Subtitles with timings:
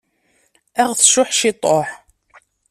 [0.81, 1.89] Ad aɣ-tcuḥ ciṭuḥ.